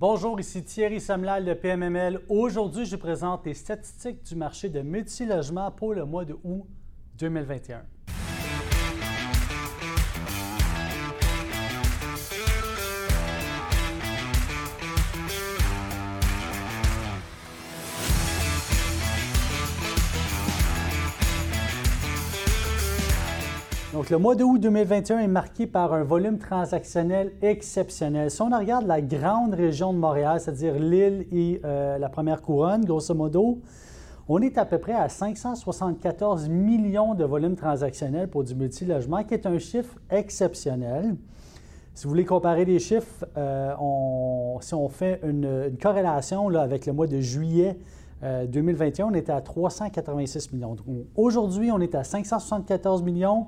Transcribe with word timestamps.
Bonjour, 0.00 0.40
ici 0.40 0.64
Thierry 0.64 0.98
Samlal 0.98 1.44
de 1.44 1.52
PMML. 1.52 2.22
Aujourd'hui, 2.30 2.86
je 2.86 2.96
présente 2.96 3.44
les 3.44 3.52
statistiques 3.52 4.22
du 4.22 4.34
marché 4.34 4.70
de 4.70 4.80
multilogement 4.80 5.70
pour 5.70 5.92
le 5.92 6.06
mois 6.06 6.24
de 6.24 6.38
août 6.42 6.66
2021. 7.18 7.82
Le 24.10 24.18
mois 24.18 24.34
de 24.34 24.42
août 24.42 24.58
2021 24.58 25.20
est 25.20 25.28
marqué 25.28 25.68
par 25.68 25.94
un 25.94 26.02
volume 26.02 26.36
transactionnel 26.36 27.30
exceptionnel. 27.42 28.28
Si 28.28 28.42
on 28.42 28.50
regarde 28.50 28.84
la 28.84 29.00
grande 29.00 29.54
région 29.54 29.92
de 29.92 29.98
Montréal, 29.98 30.40
c'est-à-dire 30.40 30.74
l'île 30.74 31.28
et 31.30 31.60
euh, 31.64 31.96
la 31.96 32.08
première 32.08 32.42
couronne, 32.42 32.84
grosso 32.84 33.14
modo, 33.14 33.60
on 34.28 34.42
est 34.42 34.58
à 34.58 34.64
peu 34.64 34.78
près 34.78 34.94
à 34.94 35.08
574 35.08 36.48
millions 36.48 37.14
de 37.14 37.22
volumes 37.22 37.54
transactionnels 37.54 38.26
pour 38.26 38.42
du 38.42 38.56
multilogement, 38.56 39.22
qui 39.22 39.34
est 39.34 39.46
un 39.46 39.60
chiffre 39.60 39.94
exceptionnel. 40.10 41.14
Si 41.94 42.02
vous 42.02 42.10
voulez 42.10 42.24
comparer 42.24 42.64
les 42.64 42.80
chiffres, 42.80 43.24
euh, 43.36 43.72
si 44.60 44.74
on 44.74 44.88
fait 44.88 45.20
une, 45.22 45.76
corrélation 45.80 46.48
avec 46.48 46.86
le 46.86 46.92
mois 46.92 47.06
de 47.06 47.20
juillet 47.20 47.78
2021, 48.22 49.06
euh, 49.06 49.08
on 49.12 49.14
était 49.14 49.30
à 49.30 49.40
386 49.40 50.52
millions. 50.52 50.74
Aujourd'hui, 51.14 51.70
on 51.70 51.78
est 51.78 51.94
à 51.94 52.02
574 52.02 53.04
millions. 53.04 53.46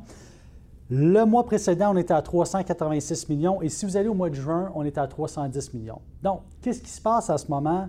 Le 0.94 1.24
mois 1.24 1.46
précédent, 1.46 1.94
on 1.94 1.96
était 1.96 2.12
à 2.12 2.20
386 2.20 3.30
millions 3.30 3.62
et 3.62 3.70
si 3.70 3.86
vous 3.86 3.96
allez 3.96 4.08
au 4.08 4.14
mois 4.14 4.28
de 4.28 4.34
juin, 4.34 4.70
on 4.74 4.84
était 4.84 5.00
à 5.00 5.06
310 5.06 5.72
millions. 5.72 6.02
Donc, 6.22 6.42
qu'est-ce 6.60 6.82
qui 6.82 6.90
se 6.90 7.00
passe 7.00 7.30
à 7.30 7.38
ce 7.38 7.50
moment 7.50 7.88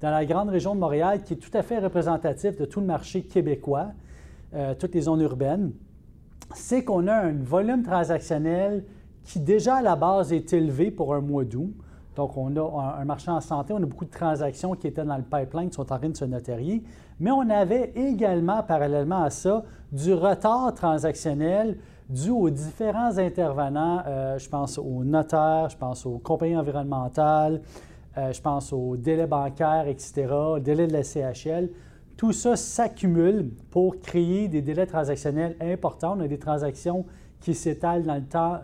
dans 0.00 0.10
la 0.10 0.24
grande 0.24 0.50
région 0.50 0.76
de 0.76 0.78
Montréal 0.78 1.24
qui 1.24 1.32
est 1.32 1.36
tout 1.36 1.50
à 1.52 1.64
fait 1.64 1.80
représentatif 1.80 2.56
de 2.56 2.64
tout 2.64 2.78
le 2.78 2.86
marché 2.86 3.22
québécois, 3.22 3.88
euh, 4.54 4.72
toutes 4.78 4.94
les 4.94 5.00
zones 5.00 5.22
urbaines? 5.22 5.72
C'est 6.54 6.84
qu'on 6.84 7.08
a 7.08 7.14
un 7.14 7.32
volume 7.32 7.82
transactionnel 7.82 8.84
qui 9.24 9.40
déjà 9.40 9.78
à 9.78 9.82
la 9.82 9.96
base 9.96 10.32
est 10.32 10.52
élevé 10.52 10.92
pour 10.92 11.12
un 11.12 11.20
mois 11.20 11.42
d'août. 11.42 11.74
Donc, 12.14 12.36
on 12.36 12.54
a 12.56 12.98
un 13.00 13.04
marché 13.04 13.32
en 13.32 13.40
santé, 13.40 13.72
on 13.72 13.82
a 13.82 13.86
beaucoup 13.86 14.04
de 14.04 14.12
transactions 14.12 14.76
qui 14.76 14.86
étaient 14.86 15.02
dans 15.02 15.16
le 15.16 15.24
pipeline, 15.24 15.70
qui 15.70 15.74
sont 15.74 15.92
en 15.92 15.98
train 15.98 16.08
de 16.08 16.16
se 16.16 16.24
notarier, 16.24 16.84
mais 17.18 17.32
on 17.32 17.50
avait 17.50 17.90
également, 17.96 18.62
parallèlement 18.62 19.24
à 19.24 19.30
ça, 19.30 19.64
du 19.90 20.14
retard 20.14 20.72
transactionnel 20.74 21.78
dû 22.08 22.30
aux 22.30 22.50
différents 22.50 23.18
intervenants. 23.18 24.02
Euh, 24.06 24.38
je 24.38 24.48
pense 24.48 24.78
aux 24.78 25.04
notaires, 25.04 25.68
je 25.70 25.76
pense 25.76 26.06
aux 26.06 26.18
compagnies 26.18 26.56
environnementales, 26.56 27.62
euh, 28.18 28.32
je 28.32 28.40
pense 28.40 28.72
aux 28.72 28.96
délais 28.96 29.26
bancaires, 29.26 29.88
etc., 29.88 30.26
délais 30.60 30.86
de 30.86 30.92
la 30.92 31.02
CHL. 31.02 31.70
Tout 32.16 32.32
ça 32.32 32.56
s'accumule 32.56 33.50
pour 33.70 33.98
créer 34.00 34.48
des 34.48 34.62
délais 34.62 34.86
transactionnels 34.86 35.56
importants. 35.60 36.16
On 36.16 36.20
a 36.20 36.28
des 36.28 36.38
transactions 36.38 37.04
qui 37.40 37.54
s'étalent 37.54 38.04
dans 38.04 38.14
le 38.14 38.24
temps, 38.24 38.58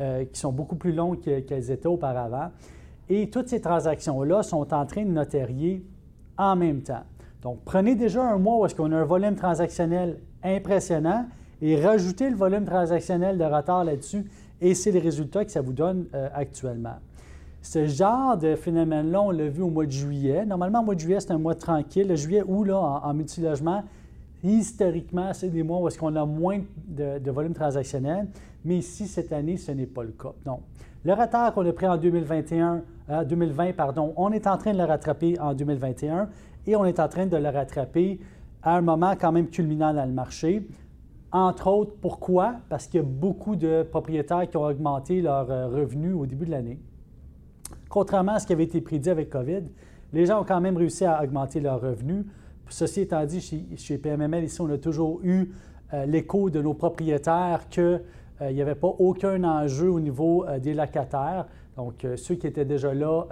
euh, 0.00 0.24
qui 0.24 0.40
sont 0.40 0.52
beaucoup 0.52 0.76
plus 0.76 0.92
longues 0.92 1.20
qu'elles 1.20 1.70
étaient 1.70 1.86
auparavant. 1.86 2.50
Et 3.10 3.28
toutes 3.28 3.48
ces 3.48 3.60
transactions-là 3.60 4.42
sont 4.42 4.72
en 4.72 4.86
train 4.86 5.04
de 5.04 5.10
notarier 5.10 5.86
en 6.38 6.56
même 6.56 6.80
temps. 6.80 7.02
Donc, 7.42 7.58
prenez 7.66 7.94
déjà 7.94 8.22
un 8.22 8.38
mois 8.38 8.56
où 8.56 8.64
est-ce 8.64 8.74
qu'on 8.74 8.90
a 8.92 8.96
un 8.96 9.04
volume 9.04 9.36
transactionnel 9.36 10.18
impressionnant 10.42 11.26
et 11.66 11.80
rajoutez 11.80 12.28
le 12.28 12.36
volume 12.36 12.66
transactionnel 12.66 13.38
de 13.38 13.44
retard 13.44 13.84
là-dessus 13.84 14.26
et 14.60 14.74
c'est 14.74 14.90
les 14.90 14.98
résultats 14.98 15.46
que 15.46 15.50
ça 15.50 15.62
vous 15.62 15.72
donne 15.72 16.04
euh, 16.14 16.28
actuellement. 16.34 16.96
Ce 17.62 17.86
genre 17.86 18.36
de 18.36 18.54
phénomène-là, 18.54 19.22
on 19.22 19.30
l'a 19.30 19.48
vu 19.48 19.62
au 19.62 19.70
mois 19.70 19.86
de 19.86 19.90
juillet. 19.90 20.44
Normalement, 20.44 20.80
au 20.80 20.84
mois 20.84 20.94
de 20.94 21.00
juillet, 21.00 21.20
c'est 21.20 21.30
un 21.30 21.38
mois 21.38 21.54
tranquille. 21.54 22.06
Le 22.06 22.16
juillet, 22.16 22.42
où 22.46 22.64
là, 22.64 22.76
en, 22.76 23.14
multilogement, 23.14 23.82
historiquement, 24.42 25.32
c'est 25.32 25.48
des 25.48 25.62
mois 25.62 25.78
où 25.78 25.88
est-ce 25.88 25.98
qu'on 25.98 26.14
a 26.16 26.26
moins 26.26 26.60
de, 26.86 27.30
volume 27.30 27.54
transactionnel. 27.54 28.26
Mais 28.62 28.76
ici, 28.76 29.08
cette 29.08 29.32
année, 29.32 29.56
ce 29.56 29.72
n'est 29.72 29.86
pas 29.86 30.02
le 30.02 30.12
cas. 30.12 30.34
Donc, 30.44 30.60
le 31.02 31.14
retard 31.14 31.54
qu'on 31.54 31.66
a 31.66 31.72
pris 31.72 31.86
en 31.86 31.96
2021, 31.96 32.82
2020, 33.24 33.68
euh, 33.68 33.72
pardon, 33.72 34.12
on 34.18 34.32
est 34.32 34.46
en 34.46 34.58
train 34.58 34.74
de 34.74 34.78
le 34.78 34.84
rattraper 34.84 35.40
en 35.40 35.54
2021 35.54 36.28
et 36.66 36.76
on 36.76 36.84
est 36.84 37.00
en 37.00 37.08
train 37.08 37.24
de 37.24 37.38
le 37.38 37.48
rattraper 37.48 38.20
à 38.62 38.76
un 38.76 38.82
moment 38.82 39.14
quand 39.18 39.32
même 39.32 39.48
culminant 39.48 39.94
dans 39.94 40.04
le 40.04 40.12
marché. 40.12 40.66
Entre 41.34 41.66
autres, 41.66 41.94
pourquoi? 42.00 42.54
Parce 42.68 42.86
qu'il 42.86 43.00
y 43.00 43.02
a 43.02 43.06
beaucoup 43.06 43.56
de 43.56 43.82
propriétaires 43.82 44.48
qui 44.48 44.56
ont 44.56 44.66
augmenté 44.66 45.20
leurs 45.20 45.50
euh, 45.50 45.66
revenus 45.66 46.14
au 46.14 46.26
début 46.26 46.46
de 46.46 46.52
l'année. 46.52 46.78
Contrairement 47.88 48.34
à 48.34 48.38
ce 48.38 48.46
qui 48.46 48.52
avait 48.52 48.62
été 48.62 48.80
prédit 48.80 49.10
avec 49.10 49.30
COVID, 49.30 49.64
les 50.12 50.26
gens 50.26 50.42
ont 50.42 50.44
quand 50.44 50.60
même 50.60 50.76
réussi 50.76 51.04
à 51.04 51.20
augmenter 51.20 51.58
leurs 51.58 51.80
revenus. 51.80 52.24
Ceci 52.68 53.00
étant 53.00 53.26
dit, 53.26 53.40
chez, 53.76 53.98
PMML, 53.98 54.44
ici, 54.44 54.60
on 54.60 54.70
a 54.70 54.78
toujours 54.78 55.18
eu 55.24 55.50
euh, 55.92 56.06
l'écho 56.06 56.50
de 56.50 56.62
nos 56.62 56.72
propriétaires 56.72 57.68
qu'il 57.68 58.00
euh, 58.40 58.52
n'y 58.52 58.62
avait 58.62 58.76
pas 58.76 58.94
aucun 59.00 59.42
enjeu 59.42 59.90
au 59.90 59.98
niveau 59.98 60.46
des 60.62 60.72
locataires. 60.72 61.46
Donc, 61.76 62.06
ceux 62.14 62.36
qui 62.36 62.46
étaient 62.46 62.64
déjà 62.64 62.94
là 62.94 63.24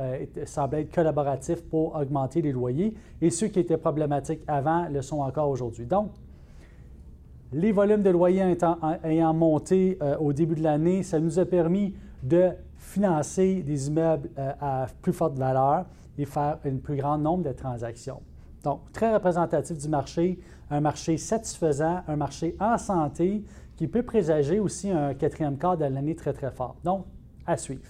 semblaient 0.47 0.81
être 0.81 0.93
collaboratifs 0.93 1.63
pour 1.63 1.95
augmenter 1.95 2.43
les 2.43 2.51
loyers 2.51 2.95
et 3.21 3.31
ceux 3.31 3.47
qui 3.47 3.61
étaient 3.61 3.77
problématiques 3.77 4.41
avant 4.49 4.89
le 4.89 5.01
sont 5.03 5.21
encore 5.21 5.49
aujourd'hui. 5.49 5.87
Donc, 5.87 6.11
les 7.53 7.73
volumes 7.73 8.03
de 8.03 8.11
loyers 8.11 8.57
ayant, 9.05 9.35
monté 9.35 9.99
euh, 10.03 10.17
au 10.19 10.33
début 10.33 10.55
de 10.55 10.63
l'année, 10.63 11.03
ça 11.03 11.21
nous 11.21 11.39
a 11.39 11.45
permis 11.45 11.95
de 12.23 12.51
financer 12.77 13.63
des 13.63 13.89
immeubles 13.89 14.31
euh, 14.39 14.53
à 14.61 14.87
plus 15.03 15.13
forte 15.13 15.37
valeur 15.37 15.87
et 16.19 16.25
faire 16.25 16.59
un 16.65 16.77
plus 16.77 16.97
grand 16.97 17.19
nombre 17.19 17.45
de 17.45 17.53
transactions. 17.53 18.21
Donc, 18.65 18.81
très 18.93 19.13
représentatif 19.13 19.77
du 19.77 19.89
marché, 19.89 20.39
un 20.71 20.81
marché 20.81 21.17
satisfaisant, 21.17 22.03
un 22.07 22.17
marché 22.17 22.57
en 22.61 22.79
santé 22.79 23.45
qui 23.77 23.89
peut 23.89 24.03
présager 24.03 24.61
aussi 24.61 24.91
un 24.91 25.15
quatrième 25.15 25.59
quart 25.59 25.77
de 25.77 25.85
l'année 25.85 26.15
très, 26.15 26.33
très 26.33 26.51
fort. 26.51 26.77
Donc, 26.85 27.05
à 27.47 27.57
suivre. 27.57 27.83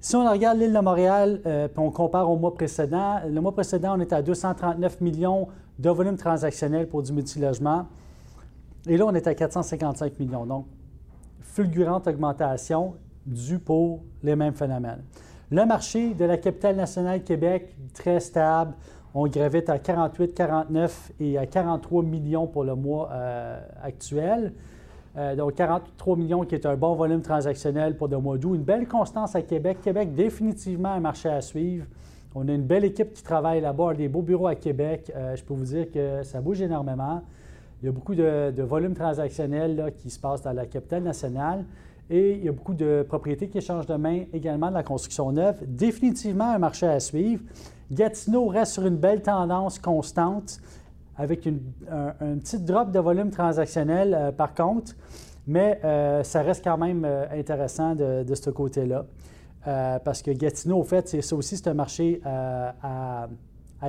Si 0.00 0.14
on 0.16 0.30
regarde 0.30 0.58
l'île 0.58 0.74
de 0.74 0.80
Montréal, 0.80 1.40
euh, 1.46 1.66
puis 1.66 1.78
on 1.78 1.90
compare 1.90 2.30
au 2.30 2.36
mois 2.36 2.52
précédent, 2.52 3.20
le 3.26 3.40
mois 3.40 3.52
précédent, 3.52 3.96
on 3.96 4.00
était 4.00 4.14
à 4.14 4.22
239 4.22 5.00
millions 5.00 5.48
de 5.78 5.88
volume 5.88 6.16
transactionnel 6.16 6.88
pour 6.88 7.02
du 7.02 7.12
multilogement. 7.12 7.86
Et 8.86 8.96
là, 8.96 9.06
on 9.06 9.14
est 9.14 9.26
à 9.26 9.34
455 9.34 10.18
millions. 10.18 10.44
Donc, 10.44 10.66
fulgurante 11.40 12.06
augmentation 12.06 12.94
due 13.24 13.58
pour 13.58 14.02
les 14.22 14.36
mêmes 14.36 14.54
phénomènes. 14.54 15.02
Le 15.50 15.64
marché 15.64 16.14
de 16.14 16.24
la 16.24 16.36
capitale 16.36 16.76
nationale 16.76 17.22
Québec, 17.22 17.74
très 17.94 18.20
stable. 18.20 18.74
On 19.14 19.26
gravite 19.26 19.68
à 19.68 19.78
48, 19.78 20.34
49 20.34 21.12
et 21.20 21.38
à 21.38 21.46
43 21.46 22.02
millions 22.02 22.46
pour 22.46 22.64
le 22.64 22.74
mois 22.74 23.10
euh, 23.12 23.60
actuel. 23.82 24.52
Euh, 25.16 25.36
donc, 25.36 25.54
43 25.54 26.16
millions 26.16 26.44
qui 26.44 26.56
est 26.56 26.66
un 26.66 26.76
bon 26.76 26.94
volume 26.94 27.22
transactionnel 27.22 27.96
pour 27.96 28.08
le 28.08 28.18
mois 28.18 28.36
d'août. 28.36 28.56
Une 28.56 28.64
belle 28.64 28.88
constance 28.88 29.36
à 29.36 29.42
Québec. 29.42 29.78
Québec, 29.82 30.12
définitivement 30.12 30.90
un 30.90 31.00
marché 31.00 31.28
à 31.28 31.40
suivre. 31.40 31.86
On 32.34 32.48
a 32.48 32.52
une 32.52 32.64
belle 32.64 32.84
équipe 32.84 33.12
qui 33.12 33.22
travaille 33.22 33.60
là-bas, 33.60 33.94
des 33.94 34.08
beaux 34.08 34.22
bureaux 34.22 34.48
à 34.48 34.56
Québec. 34.56 35.12
Euh, 35.14 35.36
je 35.36 35.44
peux 35.44 35.54
vous 35.54 35.66
dire 35.66 35.90
que 35.90 36.24
ça 36.24 36.40
bouge 36.40 36.60
énormément. 36.60 37.22
Il 37.84 37.88
y 37.88 37.90
a 37.90 37.92
beaucoup 37.92 38.14
de, 38.14 38.62
volumes 38.62 38.94
transactionnels 38.94 39.92
qui 39.98 40.08
se 40.08 40.18
passent 40.18 40.40
dans 40.40 40.54
la 40.54 40.64
capitale 40.64 41.02
nationale 41.02 41.66
et 42.08 42.32
il 42.32 42.42
y 42.42 42.48
a 42.48 42.52
beaucoup 42.52 42.72
de 42.72 43.04
propriétés 43.06 43.48
qui 43.48 43.60
changent 43.60 43.84
de 43.84 43.96
main 43.96 44.22
également 44.32 44.70
de 44.70 44.72
la 44.72 44.82
construction 44.82 45.30
neuve. 45.30 45.58
Définitivement 45.66 46.50
un 46.50 46.56
marché 46.56 46.86
à 46.86 46.98
suivre. 46.98 47.42
Gatineau 47.92 48.46
reste 48.46 48.72
sur 48.72 48.86
une 48.86 48.96
belle 48.96 49.20
tendance 49.20 49.78
constante 49.78 50.62
avec 51.18 51.44
une, 51.44 51.60
un, 51.90 52.38
petit 52.38 52.58
drop 52.58 52.90
de 52.90 52.98
volume 53.00 53.28
transactionnel 53.28 54.14
euh, 54.14 54.32
par 54.32 54.54
contre, 54.54 54.92
mais 55.46 55.78
euh, 55.84 56.22
ça 56.22 56.40
reste 56.40 56.64
quand 56.64 56.78
même 56.78 57.04
euh, 57.04 57.26
intéressant 57.38 57.94
de, 57.94 58.34
ce 58.34 58.48
côté-là. 58.48 59.04
parce 59.62 60.22
que 60.22 60.30
Gatineau, 60.30 60.78
au 60.78 60.84
fait, 60.84 61.06
c'est 61.06 61.20
ça 61.20 61.36
aussi, 61.36 61.58
c'est 61.58 61.68
un 61.68 61.74
marché 61.74 62.22
à 62.24 63.28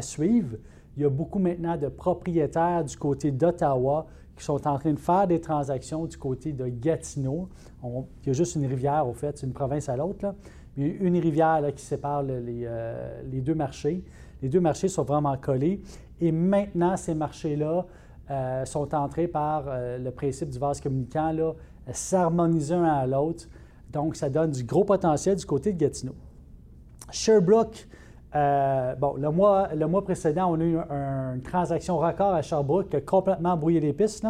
suivre. 0.01 0.57
Il 0.97 1.03
y 1.03 1.05
a 1.05 1.09
beaucoup 1.09 1.39
maintenant 1.39 1.77
de 1.77 1.87
propriétaires 1.87 2.83
du 2.83 2.95
côté 2.97 3.31
d'Ottawa 3.31 4.07
qui 4.35 4.43
sont 4.43 4.67
en 4.67 4.77
train 4.77 4.93
de 4.93 4.99
faire 4.99 5.27
des 5.27 5.39
transactions 5.39 6.05
du 6.05 6.17
côté 6.17 6.51
de 6.51 6.67
Gatineau. 6.67 7.49
il 7.83 8.27
y 8.27 8.29
a 8.29 8.33
juste 8.33 8.55
une 8.55 8.65
rivière, 8.65 9.07
au 9.07 9.13
fait, 9.13 9.37
c'est 9.37 9.47
une 9.47 9.53
province 9.53 9.87
à 9.89 9.95
l'autre. 9.95 10.35
Il 10.77 10.87
y 10.87 10.91
a 10.91 10.93
une 10.99 11.17
rivière 11.17 11.61
qui 11.73 11.83
sépare 11.83 12.23
euh, 12.27 13.21
les, 13.31 13.41
deux 13.41 13.55
marchés. 13.55 14.03
Les 14.41 14.49
deux 14.49 14.59
marchés 14.59 14.89
sont 14.89 15.03
vraiment 15.03 15.37
collés. 15.37 15.81
Et 16.19 16.31
maintenant, 16.31 16.97
ces 16.97 17.15
marchés-là 17.15 17.85
euh, 18.29 18.65
sont 18.65 18.93
entrés 18.93 19.27
par 19.27 19.65
euh, 19.67 19.97
le 19.97 20.11
principe 20.11 20.49
du 20.49 20.59
vase 20.59 20.81
communicant, 20.81 21.33
s'harmoniser 21.91 22.73
un 22.73 22.83
à 22.83 23.07
l'autre. 23.07 23.45
Donc, 23.93 24.17
ça 24.17 24.29
donne 24.29 24.51
du 24.51 24.63
gros 24.63 24.83
potentiel 24.83 25.37
du 25.37 25.45
côté 25.45 25.71
de 25.71 25.77
Gatineau. 25.77 26.15
Sherbrooke, 27.11 27.87
euh, 28.35 28.95
bon, 28.95 29.15
le 29.15 29.31
mois, 29.31 29.69
le 29.73 29.87
mois 29.87 30.03
précédent, 30.03 30.51
on 30.51 30.59
a 30.59 30.63
eu 30.63 30.77
une 30.77 31.41
transaction 31.41 31.97
record 31.97 32.33
à 32.33 32.41
Sherbrooke 32.41 32.89
qui 32.89 32.97
a 32.97 33.01
complètement 33.01 33.55
brouillé 33.55 33.79
les 33.79 33.93
pistes. 33.93 34.25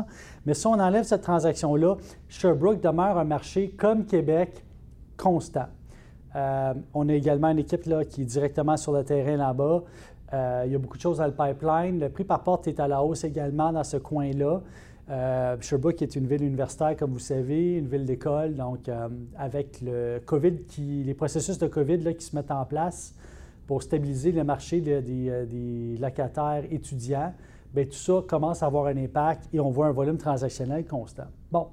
Mais 0.46 0.54
si 0.54 0.68
on 0.68 0.74
enlève 0.74 1.04
cette 1.04 1.22
transaction-là, 1.22 1.98
Sherbrooke 2.30 2.82
demeure 2.82 3.18
un 3.18 3.24
marché 3.24 3.70
comme 3.72 4.06
Québec 4.06 4.64
constant. 5.18 5.68
on 6.34 7.10
a 7.10 7.14
également 7.14 7.50
une 7.50 7.60
équipe 7.60 7.86
là, 7.86 8.04
qui 8.04 8.22
est 8.22 8.26
directement 8.26 8.78
sur 8.78 8.92
le 8.92 9.04
terrain 9.04 9.38
là-bas. 9.38 9.84
il 10.66 10.72
y 10.72 10.76
a 10.76 10.78
beaucoup 10.78 10.98
de 10.98 11.02
choses 11.02 11.18
dans 11.18 11.26
le 11.26 11.32
pipeline. 11.32 12.00
Le 12.00 12.10
prix 12.10 12.26
par 12.26 12.44
porte 12.44 12.68
est 12.68 12.80
à 12.80 12.88
la 12.88 13.02
hausse 13.02 13.24
également 13.24 13.72
dans 13.72 13.84
ce 13.84 13.98
coin-là. 13.98 14.62
Euh, 15.10 15.56
Sherbrooke 15.62 16.02
est 16.02 16.16
une 16.16 16.26
ville 16.26 16.44
universitaire, 16.44 16.96
comme 16.98 17.12
vous 17.12 17.20
savez, 17.20 17.78
une 17.78 17.88
ville 17.88 18.06
d'école. 18.06 18.56
Donc, 18.56 18.90
euh, 18.90 19.08
avec 19.38 19.82
le 19.82 20.20
COVID, 20.26 20.58
les 20.78 21.14
processus 21.14 21.58
de 21.58 21.68
COVID 21.68 21.98
là, 21.98 22.14
qui 22.14 22.26
se 22.26 22.36
mettent 22.36 22.52
en 22.52 22.66
place 22.66 23.14
pour 23.68 23.84
stabiliser 23.84 24.32
le 24.32 24.44
marché 24.44 24.82
euh, 24.88 25.46
des, 25.46 25.98
locataires 25.98 26.64
étudiants, 26.70 27.34
bien, 27.74 27.86
tout 27.86 27.94
ça 27.94 28.24
commence 28.28 28.64
à 28.64 28.68
avoir 28.68 28.88
un 28.88 28.98
impact 28.98 29.50
et 29.54 29.60
on 29.60 29.70
voit 29.70 29.88
un 29.88 29.92
volume 29.92 30.18
transactionnel 30.18 30.86
constant. 30.86 31.26
Bon, 31.52 31.68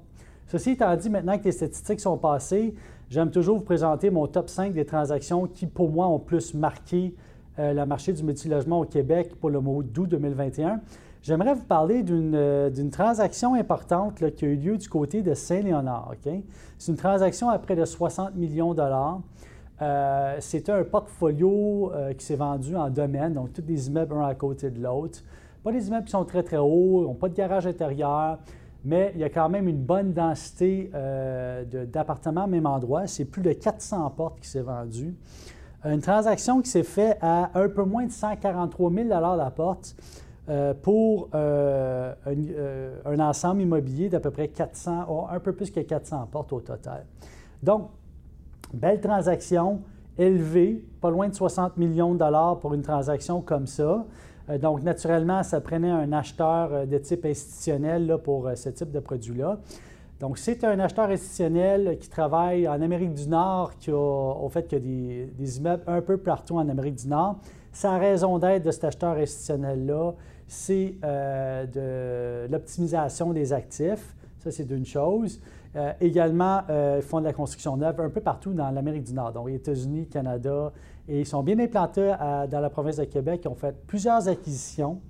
ceci 0.47 0.71
étant 0.71 0.95
dit, 0.95 1.09
maintenant 1.09 1.37
que 1.37 1.45
les 1.45 1.51
statistiques 1.51 1.99
sont 1.99 2.17
passées, 2.17 2.73
j'aime 3.09 3.31
toujours 3.31 3.57
vous 3.57 3.63
présenter 3.63 4.09
mon 4.09 4.27
top 4.27 4.49
5 4.49 4.73
des 4.73 4.85
transactions 4.85 5.47
qui, 5.47 5.67
pour 5.67 5.89
moi, 5.89 6.07
ont 6.07 6.19
plus 6.19 6.53
marqué 6.53 7.15
le 7.55 7.85
marché 7.85 8.13
du 8.13 8.23
multilogement 8.23 8.79
au 8.79 8.85
Québec 8.85 9.35
pour 9.39 9.51
le 9.51 9.61
mois 9.61 9.83
d'août 9.83 10.09
2021. 10.09 10.81
J'aimerais 11.23 11.53
vous 11.53 11.63
parler 11.63 12.03
d'une 12.03 12.35
euh, 12.35 12.89
transaction 12.91 13.53
importante 13.53 14.15
qui 14.35 14.43
a 14.43 14.47
eu 14.49 14.57
lieu 14.57 14.77
du 14.77 14.89
côté 14.89 15.21
de 15.21 15.33
Saint-Léonard. 15.33 16.11
C'est 16.77 16.91
une 16.91 16.97
transaction 16.97 17.47
à 17.47 17.57
près 17.59 17.77
de 17.77 17.85
60 17.85 18.35
millions 18.35 18.71
de 18.71 18.77
dollars. 18.77 19.21
Euh, 19.83 20.37
C'était 20.39 20.71
un 20.71 20.83
portfolio 20.83 21.91
euh, 21.93 22.13
qui 22.13 22.25
s'est 22.25 22.35
vendu 22.35 22.75
en 22.75 22.89
domaine, 22.89 23.33
donc 23.33 23.53
tous 23.53 23.61
des 23.61 23.87
immeubles 23.87 24.15
un 24.15 24.25
à 24.25 24.35
côté 24.35 24.69
de 24.69 24.81
l'autre. 24.81 25.19
Pas 25.63 25.71
des 25.71 25.87
immeubles 25.87 26.05
qui 26.05 26.11
sont 26.11 26.25
très, 26.25 26.43
très 26.43 26.57
hauts, 26.57 27.03
n'ont 27.03 27.13
pas 27.13 27.29
de 27.29 27.35
garage 27.35 27.67
intérieur, 27.67 28.39
mais 28.85 29.11
il 29.15 29.21
y 29.21 29.23
a 29.23 29.29
quand 29.29 29.49
même 29.49 29.67
une 29.67 29.81
bonne 29.81 30.11
densité 30.11 30.91
d'appartements 31.71 32.43
au 32.45 32.47
même 32.47 32.65
endroit. 32.65 33.07
C'est 33.07 33.23
plus 33.23 33.41
de 33.41 33.53
400 33.53 34.09
portes 34.09 34.39
qui 34.41 34.49
s'est 34.49 34.61
vendues. 34.61 35.15
Une 35.85 36.01
transaction 36.01 36.61
qui 36.61 36.69
s'est 36.69 36.83
faite 36.83 37.17
à 37.21 37.49
un 37.57 37.69
peu 37.69 37.83
moins 37.83 38.05
de 38.05 38.11
143 38.11 38.91
000 38.91 39.07
la 39.07 39.51
porte. 39.51 39.95
Euh, 40.49 40.73
pour 40.73 41.29
euh, 41.33 42.13
euh, 42.27 42.95
un, 43.05 43.19
ensemble 43.21 43.61
immobilier 43.61 44.09
d'à 44.09 44.19
peu 44.19 44.29
près 44.29 44.49
400, 44.49 45.29
un 45.31 45.39
peu 45.39 45.53
plus 45.53 45.71
que 45.71 45.79
400 45.79 46.27
portes 46.29 46.51
au 46.51 46.59
total. 46.59 47.05
Donc, 47.61 47.89
belle 48.73 48.99
transaction, 48.99 49.81
élevée, 50.17 50.83
pas 51.01 51.09
loin 51.09 51.29
de 51.29 51.33
60 51.33 51.77
millions 51.77 52.13
de 52.13 52.19
dollars 52.19 52.59
pour 52.59 52.73
une 52.73 52.81
transaction 52.81 53.41
comme 53.41 53.67
ça. 53.67 54.05
donc, 54.61 54.83
naturellement, 54.83 55.41
ça 55.43 55.61
prenait 55.61 55.89
un 55.89 56.11
acheteur 56.11 56.85
de 56.85 56.97
type 56.97 57.25
institutionnel 57.25 58.07
là, 58.07 58.17
pour 58.17 58.49
ce 58.55 58.69
type 58.69 58.91
de 58.91 58.99
produit-là. 58.99 59.59
Donc, 60.23 60.37
c'est 60.37 60.63
un 60.63 60.79
acheteur 60.79 61.09
institutionnel 61.09 61.97
qui 61.99 62.07
travaille 62.07 62.65
en 62.65 62.81
Amérique 62.81 63.13
du 63.13 63.27
Nord, 63.27 63.77
qui 63.77 63.91
a, 63.91 63.95
au 63.95 64.47
fait 64.47 64.65
qu'il 64.67 64.77
y 64.77 65.23
a 65.23 65.25
des, 65.25 65.57
immeubles 65.57 65.83
un 65.85 66.01
peu 66.01 66.15
partout 66.15 66.55
en 66.55 66.69
Amérique 66.69 66.95
du 66.95 67.09
Nord. 67.09 67.39
Sa 67.73 67.97
raison 67.97 68.37
d'être 68.39 68.63
de 68.63 68.71
cet 68.71 68.85
acheteur 68.85 69.17
institutionnel-là, 69.17 70.13
c'est 70.47 70.95
euh, 71.03 72.45
de 72.45 72.51
l'optimisation 72.51 73.33
des 73.33 73.51
actifs. 73.51 74.15
Ça, 74.39 74.49
c'est 74.49 74.69
une 74.71 74.85
chose. 74.85 75.41
Euh, 75.75 75.91
également, 75.99 76.61
euh, 76.69 76.99
ils 77.01 77.07
font 77.07 77.19
de 77.19 77.25
la 77.25 77.33
construction 77.33 77.75
neuve 77.77 77.99
un 77.99 78.09
peu 78.09 78.21
partout 78.21 78.53
dans 78.53 78.69
l'Amérique 78.69 79.03
du 79.03 79.13
Nord, 79.13 79.33
donc 79.33 79.49
États-Unis, 79.49 80.07
Canada, 80.07 80.71
et 81.07 81.21
ils 81.21 81.25
sont 81.25 81.41
bien 81.41 81.57
implantés 81.59 82.13
dans 82.49 82.59
la 82.59 82.69
province 82.69 82.97
de 82.97 83.05
Québec. 83.05 83.41
Ils 83.43 83.47
ont 83.47 83.55
fait 83.55 83.75
plusieurs 83.87 84.27
acquisitions. 84.27 85.01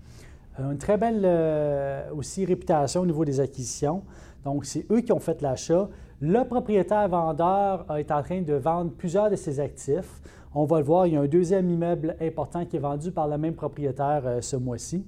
une 0.58 0.78
très 0.78 0.98
belle 0.98 2.10
aussi 2.16 2.46
réputation 2.46 3.02
au 3.02 3.06
niveau 3.06 3.26
des 3.26 3.40
acquisitions. 3.40 4.02
Donc, 4.44 4.66
c'est 4.66 4.90
eux 4.92 5.02
qui 5.02 5.12
ont 5.12 5.20
fait 5.20 5.40
l'achat. 5.42 5.88
Le 6.20 6.44
propriétaire 6.46 7.08
vendeur 7.10 7.86
est 7.96 8.10
en 8.10 8.24
train 8.24 8.42
de 8.42 8.54
vendre 8.54 8.92
plusieurs 8.92 9.30
de 9.30 9.36
ses 9.36 9.60
actifs. 9.60 10.22
On 10.56 10.66
va 10.66 10.80
le 10.80 10.86
voir, 10.86 11.06
il 11.06 11.14
y 11.14 11.18
a 11.18 11.22
un 11.22 11.28
deuxième 11.28 11.70
immeuble 11.70 12.16
important 12.20 12.66
qui 12.66 12.78
est 12.78 12.80
vendu 12.80 13.12
par 13.12 13.28
le 13.28 13.38
même 13.38 13.54
propriétaire 13.54 14.24
ce 14.42 14.56
mois-ci. 14.56 15.06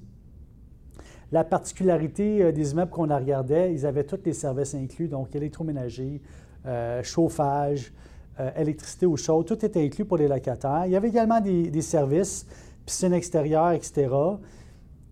La 1.36 1.44
particularité 1.44 2.42
euh, 2.42 2.54
des 2.54 2.72
immeubles 2.72 2.92
qu'on 2.92 3.10
a 3.10 3.18
regardés, 3.18 3.70
ils 3.74 3.86
avaient 3.86 4.06
tous 4.06 4.22
les 4.24 4.32
services 4.32 4.74
inclus, 4.74 5.10
donc 5.10 5.36
électroménager, 5.36 6.22
euh, 6.66 7.04
chauffage, 7.04 7.92
euh, 8.40 8.52
électricité 8.56 9.06
ou 9.06 9.18
chaud, 9.18 9.44
tout 9.44 9.66
était 9.66 9.84
inclus 9.84 10.06
pour 10.06 10.16
les 10.16 10.30
locataires. 10.30 10.84
Il 10.86 10.94
y 10.94 10.96
avait 10.96 11.10
également 11.10 11.42
des, 11.42 11.82
services, 11.82 12.48
piscine 12.86 13.12
extérieure, 13.12 13.72
etc. 13.72 14.08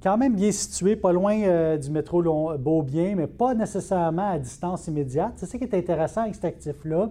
Quand 0.01 0.17
même 0.17 0.33
bien 0.33 0.53
situé, 0.53 0.95
pas 0.95 1.11
loin 1.11 1.75
du 1.75 1.91
métro 1.91 2.23
Beaubien, 2.57 3.15
mais 3.17 3.27
pas 3.27 3.53
nécessairement 3.53 4.31
à 4.31 4.39
distance 4.39 4.87
immédiate. 4.87 5.33
C'est 5.35 5.45
ça 5.45 5.57
qui 5.57 5.65
est 5.65 5.73
intéressant 5.73 6.21
avec 6.21 6.35
cet 6.35 6.45
actif-là. 6.45 7.09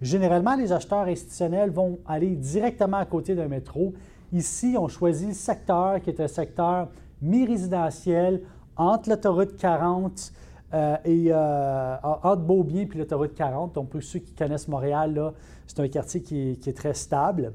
Généralement, 0.00 0.54
les 0.54 0.70
acheteurs 0.70 1.08
institutionnels 1.08 1.70
vont 1.70 1.98
aller 2.06 2.36
directement 2.36 2.98
à 2.98 3.06
côté 3.06 3.34
d'un 3.34 3.48
métro. 3.48 3.92
Ici, 4.32 4.76
on 4.78 4.86
choisit 4.86 5.26
le 5.26 5.34
secteur 5.34 6.00
qui 6.00 6.10
est 6.10 6.20
un 6.20 6.28
secteur 6.28 6.86
mi-résidentiel 7.22 8.42
entre 8.76 9.08
l'autoroute 9.08 9.56
40 9.56 10.32
euh, 10.74 10.96
et 11.04 11.26
euh, 11.28 11.96
entre 12.02 12.42
Beaubien 12.42 12.86
puis 12.86 12.98
l'autoroute 12.98 13.34
40. 13.34 13.74
Donc, 13.74 13.90
pour 13.90 14.02
ceux 14.02 14.18
qui 14.18 14.32
connaissent 14.32 14.68
Montréal, 14.68 15.32
c'est 15.66 15.80
un 15.80 15.88
quartier 15.88 16.22
qui 16.22 16.50
est, 16.50 16.76
très 16.76 16.94
stable. 16.94 17.52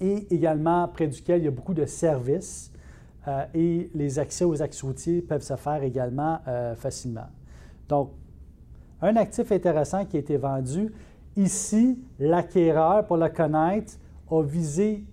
Et 0.00 0.34
également, 0.34 0.88
près 0.88 1.06
duquel 1.06 1.40
il 1.42 1.44
y 1.44 1.48
a 1.48 1.50
beaucoup 1.50 1.74
de 1.74 1.84
services 1.84 2.72
euh, 3.28 3.44
et 3.54 3.90
les 3.94 4.18
accès 4.18 4.44
aux 4.44 4.62
axes 4.62 4.82
routiers 4.82 5.20
peuvent 5.20 5.42
se 5.42 5.56
faire 5.56 5.82
également 5.82 6.40
facilement. 6.76 7.26
Donc, 7.88 8.10
un 9.00 9.16
actif 9.16 9.50
intéressant 9.50 10.04
qui 10.04 10.16
a 10.16 10.20
été 10.20 10.36
vendu. 10.36 10.92
Ici, 11.36 11.98
l'acquéreur, 12.20 13.04
pour 13.04 13.16
le 13.16 13.28
connaître, 13.28 13.94
a 14.30 14.42
visé 14.42 15.04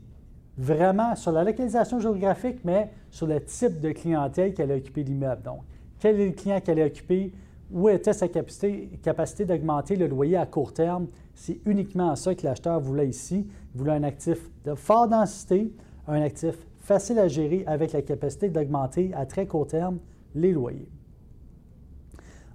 vraiment 0.58 1.16
sur 1.16 1.32
la 1.32 1.44
localisation 1.44 2.00
géographique, 2.00 2.60
mais 2.64 2.92
sur 3.12 3.28
le 3.28 3.42
type 3.42 3.80
de 3.80 3.92
clientèle 3.92 4.54
qu'elle 4.54 4.72
a 4.72 4.76
occupé 4.76 5.04
l'immeuble. 5.04 5.42
Donc, 5.44 5.62
quel 6.00 6.20
est 6.20 6.28
le 6.28 6.32
client 6.32 6.62
qu'elle 6.62 6.80
a 6.82 6.86
occupé, 6.86 7.34
où 7.72 7.90
était 7.90 8.14
sa 8.14 8.28
capacité, 8.28 9.46
d'augmenter 9.46 9.96
le 9.96 10.08
loyer 10.08 10.38
à 10.38 10.46
court 10.46 10.74
terme? 10.74 11.08
C'est 11.36 11.60
uniquement 11.66 12.16
ça 12.16 12.36
que 12.36 12.46
l'acheteur 12.46 12.80
voulait 12.80 13.08
ici. 13.08 13.48
Il 13.74 13.78
voulait 13.78 13.94
un 13.94 14.04
actif 14.04 14.50
de 14.66 14.76
forte 14.76 15.10
densité, 15.12 15.72
un 16.08 16.22
actif 16.22 16.56
facile 16.78 17.20
à 17.20 17.28
gérer 17.28 17.64
avec 17.68 17.92
la 17.92 18.02
capacité 18.02 18.50
d'augmenter 18.50 19.12
à 19.14 19.26
très 19.26 19.46
court 19.46 19.68
terme 19.68 20.00
les 20.34 20.52
loyers. 20.52 20.90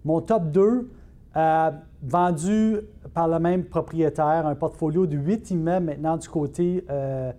Mon 0.04 0.20
top 0.20 0.50
2, 0.50 0.90
euh, 1.36 1.70
vendu 2.02 2.78
par 3.12 3.28
le 3.28 3.38
même 3.38 3.64
propriétaire, 3.64 4.46
un 4.46 4.54
portfolio 4.54 5.06
de 5.06 5.16
8 5.16 5.50
immeubles 5.50 5.86
maintenant 5.86 6.16
du 6.16 6.28
côté 6.28 6.84
euh. 6.90 7.32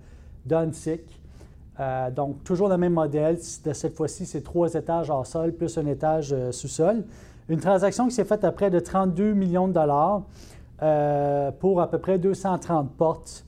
Euh, 1.80 2.09
donc, 2.09 2.44
toujours 2.44 2.69
le 2.69 2.78
même 2.78 2.94
modèle. 2.94 3.38
De 3.64 3.73
cette 3.73 3.95
fois-ci, 3.95 4.26
c'est 4.26 4.42
trois 4.42 4.73
étages 4.73 5.09
en 5.09 5.23
sol 5.23 5.52
plus 5.52 5.78
un 5.78 5.85
étage 5.88 6.31
euh, 6.31 6.52
sous-sol. 6.52 7.04
Une 7.49 7.59
transaction 7.59 8.07
qui 8.07 8.16
s'est 8.16 8.26
faite 8.26 8.44
à 8.44 8.52
près 8.52 8.69
de 8.69 8.80
32 8.80 9.33
millions 9.33 9.68
de 9.68 9.73
dollars 9.73 10.21
euh, 10.81 11.52
pour 11.52 11.81
à 11.81 11.90
peu 11.90 11.99
près 11.99 12.18
230 12.18 12.92
portes. 12.92 13.45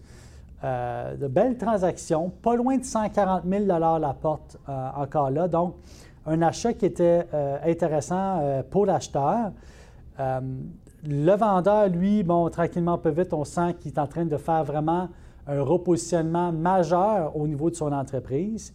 de 0.63 1.27
belles 1.27 1.57
transactions, 1.57 2.29
pas 2.41 2.55
loin 2.55 2.77
de 2.77 2.83
140 2.83 3.43
000 3.47 3.65
dollars 3.65 3.99
la 3.99 4.13
porte 4.13 4.57
encore 4.95 5.29
là. 5.29 5.47
Donc, 5.47 5.75
un 6.25 6.41
achat 6.41 6.73
qui 6.73 6.85
était 6.85 7.27
intéressant 7.63 8.63
pour 8.69 8.85
l'acheteur. 8.85 9.51
le 10.19 11.35
vendeur, 11.35 11.87
lui, 11.89 12.23
bon, 12.23 12.49
tranquillement, 12.49 12.97
peu 12.97 13.09
vite, 13.09 13.33
on 13.33 13.45
sent 13.45 13.75
qu'il 13.79 13.93
est 13.93 13.99
en 13.99 14.07
train 14.07 14.25
de 14.25 14.37
faire 14.37 14.63
vraiment 14.63 15.09
un 15.47 15.61
repositionnement 15.61 16.51
majeur 16.51 17.35
au 17.35 17.47
niveau 17.47 17.69
de 17.69 17.75
son 17.75 17.91
entreprise. 17.91 18.73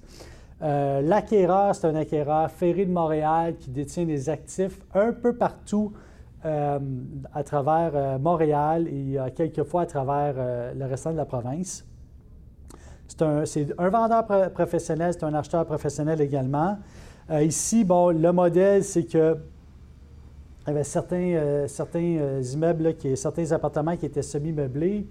Euh, 0.63 1.01
l'acquéreur, 1.03 1.75
c'est 1.75 1.87
un 1.89 1.95
acquéreur 1.97 2.51
ferré 2.51 2.87
de 2.87 2.93
Montréal 2.93 3.57
qui 3.59 3.71
détient 3.71 4.05
des 4.05 4.29
actifs 4.29 4.81
un 4.95 5.13
peu 5.13 5.35
partout 5.35 5.93
euh, 6.45 6.79
à 7.35 7.43
travers 7.43 7.91
euh, 7.95 8.19
Montréal 8.19 8.87
et 8.89 9.17
quelquefois 9.35 9.83
à 9.83 9.87
travers 9.87 10.35
le 10.75 10.85
restant 10.87 11.13
de 11.13 11.17
la 11.17 11.25
province. 11.25 11.85
C'est 13.09 13.23
un, 13.79 13.89
vendeur 13.91 14.25
professionnel, 14.53 15.13
c'est 15.13 15.25
un 15.25 15.35
acheteur 15.35 15.67
professionnel 15.67 16.21
également. 16.23 16.79
ici, 17.31 17.85
bon, 17.85 18.09
le 18.09 18.33
modèle, 18.33 18.83
c'est 18.83 19.05
que 19.05 19.37
il 20.65 20.69
y 20.69 20.71
avait 20.71 20.85
certains, 20.85 21.67
immeubles, 22.41 22.95
certains 23.17 23.51
appartements 23.51 23.97
qui 23.97 24.07
étaient 24.07 24.23
semi-meublés. 24.23 25.07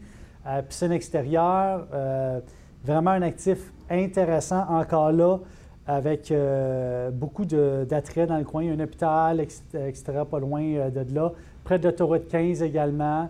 Euh, 0.47 0.63
piscine 0.63 0.91
extérieure, 0.91 1.85
euh, 1.93 2.39
vraiment 2.83 3.11
un 3.11 3.21
actif 3.21 3.71
intéressant 3.91 4.65
encore 4.69 5.11
là, 5.11 5.37
avec 5.85 6.31
euh, 6.31 7.11
beaucoup 7.11 7.45
d'attrait 7.45 8.25
dans 8.25 8.37
le 8.37 8.43
coin. 8.43 8.63
Un 8.67 8.79
hôpital, 8.79 9.39
etc., 9.39 10.03
pas 10.29 10.39
loin 10.39 10.89
de 10.89 11.13
là. 11.13 11.31
Près 11.63 11.77
de 11.77 11.87
l'autoroute 11.87 12.27
15 12.27 12.63
également. 12.63 13.29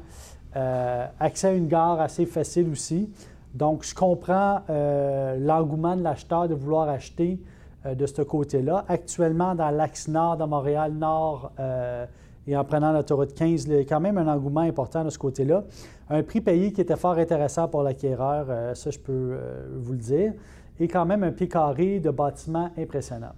accès 0.53 1.47
à 1.47 1.53
une 1.53 1.67
gare 1.67 1.99
assez 1.99 2.25
facile 2.25 2.69
aussi. 2.69 3.09
Donc, 3.53 3.83
je 3.83 3.93
comprends 3.93 4.61
l'engouement 5.39 5.97
de 5.97 6.03
l'acheteur 6.03 6.47
de 6.47 6.55
vouloir 6.55 6.87
acheter 6.87 7.39
de 7.85 8.05
ce 8.05 8.21
côté-là. 8.21 8.85
Actuellement, 8.87 9.55
dans 9.55 9.69
l'axe 9.69 10.07
nord 10.07 10.37
de 10.37 10.45
Montréal, 10.45 10.93
nord 10.93 11.51
et 12.47 12.57
en 12.57 12.63
prenant 12.63 12.91
l'autoroute 12.91 13.33
15, 13.33 13.65
il 13.65 13.73
y 13.73 13.77
a 13.77 13.79
quand 13.81 13.99
même 13.99 14.17
un 14.17 14.27
engouement 14.27 14.61
important 14.61 15.03
de 15.03 15.09
ce 15.09 15.19
côté-là. 15.19 15.63
Un 16.13 16.23
prix 16.23 16.41
payé 16.41 16.73
qui 16.73 16.81
était 16.81 16.97
fort 16.97 17.13
intéressant 17.17 17.69
pour 17.69 17.83
l'acquéreur, 17.83 18.75
ça 18.75 18.89
je 18.89 18.99
peux 18.99 19.39
vous 19.77 19.93
le 19.93 19.97
dire, 19.97 20.33
et 20.77 20.89
quand 20.89 21.05
même 21.05 21.23
un 21.23 21.31
pied 21.31 21.47
carré 21.47 22.01
de 22.01 22.09
bâtiment 22.09 22.69
impressionnant. 22.77 23.31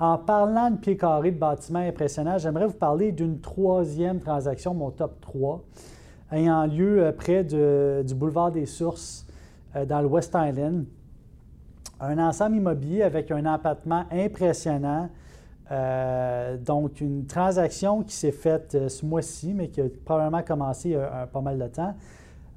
En 0.00 0.16
parlant 0.16 0.70
de 0.70 0.78
pied 0.78 0.96
carré 0.96 1.30
de 1.30 1.38
bâtiment 1.38 1.80
impressionnant, 1.80 2.38
j'aimerais 2.38 2.68
vous 2.68 2.78
parler 2.78 3.12
d'une 3.12 3.40
troisième 3.40 4.20
transaction, 4.20 4.72
mon 4.72 4.90
top 4.90 5.20
3, 5.20 5.62
ayant 6.32 6.64
lieu 6.64 7.14
près 7.14 7.44
du 7.44 8.14
boulevard 8.14 8.50
des 8.50 8.64
Sources 8.64 9.26
dans 9.74 10.00
le 10.00 10.06
West 10.06 10.34
Island 10.34 10.86
un 12.00 12.18
ensemble 12.18 12.56
immobilier 12.56 13.02
avec 13.02 13.30
un 13.30 13.44
empattement 13.46 14.04
impressionnant. 14.10 15.08
Euh, 15.72 16.56
donc, 16.56 17.00
une 17.00 17.26
transaction 17.26 18.02
qui 18.02 18.14
s'est 18.14 18.32
faite 18.32 18.74
euh, 18.74 18.88
ce 18.88 19.04
mois-ci, 19.04 19.52
mais 19.52 19.68
qui 19.68 19.80
a 19.80 19.84
probablement 20.04 20.42
commencé 20.42 20.90
il 20.90 20.92
y 20.92 20.96
a, 20.96 21.26
pas 21.26 21.40
mal 21.40 21.58
de 21.58 21.66
temps. 21.66 21.94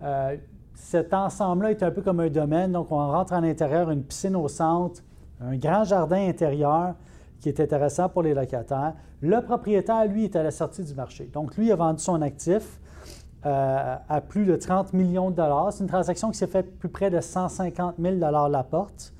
Euh, 0.03 0.37
cet 0.75 1.13
ensemble-là 1.13 1.71
est 1.71 1.83
un 1.83 1.91
peu 1.91 2.01
comme 2.01 2.19
un 2.19 2.29
domaine. 2.29 2.71
Donc, 2.71 2.91
on 2.91 2.97
rentre 2.97 3.33
en 3.33 3.43
intérieur, 3.43 3.89
une 3.89 4.03
piscine 4.03 4.35
au 4.35 4.47
centre, 4.47 5.01
un 5.41 5.57
grand 5.57 5.83
jardin 5.83 6.27
intérieur 6.27 6.95
qui 7.41 7.49
est 7.49 7.59
intéressant 7.59 8.09
pour 8.09 8.21
les 8.21 8.33
locataires. 8.33 8.93
Le 9.21 9.41
propriétaire, 9.41 10.05
lui, 10.05 10.25
est 10.25 10.35
à 10.35 10.43
la 10.43 10.51
sortie 10.51 10.83
du 10.83 10.93
marché. 10.93 11.29
Donc, 11.33 11.57
lui 11.57 11.71
a 11.71 11.75
vendu 11.75 11.99
son 12.01 12.21
actif 12.21 12.79
à 13.43 14.21
plus 14.27 14.45
de 14.45 14.57
30 14.57 14.91
millions 14.91 15.29
de 15.29 15.35
dollars. 15.37 15.71
C'est 15.71 15.81
une 15.81 15.89
transaction 15.89 16.29
qui 16.29 16.37
s'est 16.37 16.47
faite 16.47 16.77
plus 16.77 16.89
près 16.89 17.09
de 17.09 17.21
150 17.21 17.95
000 17.97 18.17
la 18.17 18.63
porte. 18.63 19.13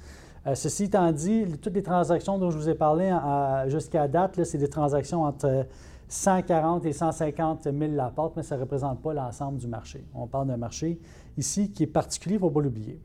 Euh, 0.50 0.56
ceci 0.56 0.86
étant 0.86 1.12
dit, 1.12 1.46
toutes 1.62 1.74
les 1.74 1.84
transactions 1.84 2.38
dont 2.38 2.50
je 2.50 2.58
vous 2.58 2.70
ai 2.70 2.75
parlé 2.75 3.15
jusqu'à 3.68 4.08
date, 4.08 4.44
c'est 4.44 4.58
des 4.58 4.70
transactions 4.70 5.24
entre 5.24 5.65
140 6.08 6.86
et 6.86 6.94
150 6.94 7.63
000 7.63 7.75
la 7.94 8.10
porte, 8.10 8.36
mais 8.36 8.44
ça 8.44 8.56
ne 8.56 8.62
représente 8.62 9.01
pas 9.01 9.13
l'ensemble 9.13 9.60
du 9.60 9.68
marché. 9.68 10.03
On 10.13 10.27
parle 10.27 10.48
d'un 10.48 10.58
marché 10.58 11.00
ici 11.38 11.72
qui 11.72 11.84
est 11.84 11.88
particulier, 11.88 12.36
il 12.36 12.38
ne 12.38 12.41
faut 12.41 12.50
pas 12.50 12.62
l'oublier. 12.62 13.00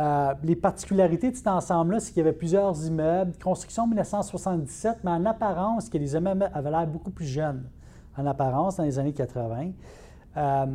Euh, 0.00 0.34
les 0.42 0.56
particularités 0.56 1.30
de 1.30 1.36
cet 1.36 1.46
ensemble-là, 1.46 2.00
c'est 2.00 2.12
qu'il 2.12 2.18
y 2.18 2.26
avait 2.26 2.36
plusieurs 2.36 2.84
immeubles, 2.84 3.32
construction 3.42 3.86
1977, 3.86 4.98
mais 5.04 5.12
en 5.12 5.24
apparence, 5.24 5.88
que 5.88 5.98
les 5.98 6.14
immeubles 6.14 6.50
avaient 6.52 6.70
l'air 6.70 6.86
beaucoup 6.86 7.12
plus 7.12 7.26
jeunes, 7.26 7.64
en 8.18 8.26
apparence, 8.26 8.76
dans 8.76 8.84
les 8.84 8.98
années 8.98 9.14
80. 9.14 9.70
Euh, 10.36 10.66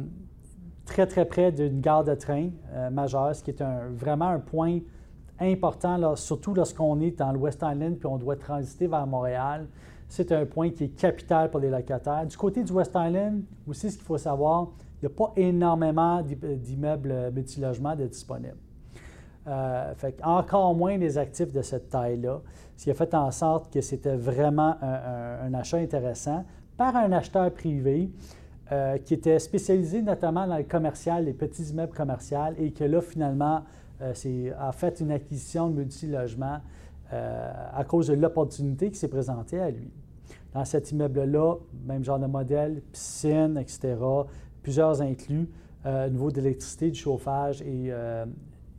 très, 0.85 1.05
très 1.05 1.25
près 1.25 1.51
d'une 1.51 1.81
gare 1.81 2.05
de 2.05 2.15
train 2.15 2.49
majeure, 2.91 3.35
ce 3.35 3.43
qui 3.43 3.51
est 3.51 3.63
vraiment 3.91 4.29
un 4.29 4.39
point 4.39 4.79
important, 5.41 6.15
surtout 6.15 6.53
lorsqu'on 6.53 6.99
est 6.99 7.17
dans 7.17 7.31
l'Ouest 7.31 7.63
Island 7.63 7.97
puis 7.97 8.07
on 8.07 8.17
doit 8.17 8.35
transiter 8.35 8.87
vers 8.87 9.07
Montréal. 9.07 9.67
C'est 10.07 10.31
un 10.31 10.45
point 10.45 10.71
qui 10.71 10.85
est 10.85 10.89
capital 10.89 11.51
pour 11.51 11.59
les 11.59 11.69
locataires. 11.69 12.25
Du 12.25 12.35
côté 12.35 12.63
du 12.63 12.71
West 12.71 12.91
Island, 12.95 13.43
aussi, 13.67 13.91
ce 13.91 13.97
qu'il 13.97 14.05
faut 14.05 14.17
savoir, 14.17 14.69
il 15.01 15.07
n'y 15.07 15.13
a 15.13 15.15
pas 15.15 15.31
énormément 15.35 16.21
d'immeubles 16.23 17.31
multilogements 17.31 17.95
de 17.95 18.07
disponibles. 18.07 18.57
Euh, 19.47 19.93
encore 20.23 20.75
moins 20.75 20.97
des 20.97 21.17
actifs 21.17 21.51
de 21.51 21.61
cette 21.61 21.89
taille-là, 21.89 22.41
ce 22.75 22.83
qui 22.83 22.91
a 22.91 22.93
fait 22.93 23.13
en 23.13 23.31
sorte 23.31 23.73
que 23.73 23.81
c'était 23.81 24.15
vraiment 24.15 24.75
un, 24.81 25.53
achat 25.53 25.77
intéressant 25.77 26.45
par 26.77 26.95
un 26.95 27.11
acheteur 27.13 27.51
privé 27.51 28.11
euh, 28.71 28.97
qui 28.99 29.15
était 29.15 29.39
spécialisé 29.39 30.01
notamment 30.01 30.45
dans 30.45 30.57
le 30.57 30.63
commercial, 30.63 31.25
les 31.25 31.33
petits 31.33 31.63
immeubles 31.63 31.93
commerciaux, 31.93 32.53
et 32.57 32.71
que 32.71 32.83
là, 32.83 33.01
finalement, 33.01 33.55
euh, 33.57 33.61
c'est 34.13 34.53
en 34.59 34.71
fait 34.71 34.99
une 34.99 35.11
acquisition 35.11 35.69
de 35.69 35.75
multilogement 35.75 36.59
euh, 37.11 37.51
à 37.73 37.83
cause 37.83 38.07
de 38.07 38.13
l'opportunité 38.13 38.91
qui 38.91 38.99
s'est 38.99 39.07
présentée 39.07 39.59
à 39.59 39.71
lui. 39.71 39.91
Dans 40.53 40.63
cet 40.63 40.91
immeuble-là, 40.91 41.55
même 41.87 42.03
genre 42.03 42.19
de 42.19 42.27
modèle, 42.27 42.81
piscine, 42.91 43.57
etc., 43.57 43.95
plusieurs 44.61 45.01
inclus, 45.01 45.49
euh, 45.87 46.07
niveau 46.09 46.29
d'électricité, 46.29 46.91
du 46.91 46.99
chauffage 46.99 47.63
et, 47.63 47.91